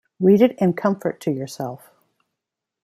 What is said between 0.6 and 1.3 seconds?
comfort to